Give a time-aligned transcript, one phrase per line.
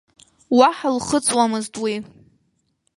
[0.57, 1.95] Уаҳа лхыҵуамызт уи.